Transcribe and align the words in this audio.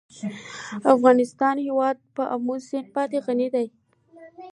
د 0.81 0.83
افغانستان 0.95 1.55
هیواد 1.67 1.97
په 2.15 2.23
آمو 2.35 2.55
سیند 2.67 2.87
باندې 2.95 3.17
غني 3.25 3.47
دی. 3.55 3.67